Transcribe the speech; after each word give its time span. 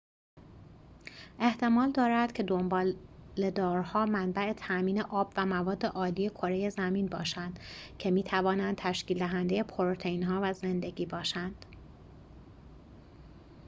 احتمال 1.39 1.91
دارد 1.91 2.31
که 2.33 2.43
دنباله‌دارها 2.43 4.05
منبع 4.05 4.53
تامین 4.53 5.01
آب 5.01 5.33
و 5.37 5.45
مواد‌آلی 5.45 6.29
کره 6.29 6.69
زمین 6.69 7.05
باشند 7.07 7.59
که 7.99 8.11
می‌توانند 8.11 8.75
تشکیل‌دهنده 8.77 9.63
پروتئین‌ها 9.63 10.39
و 10.43 10.53
زندگی 10.53 11.05
باشند 11.05 11.65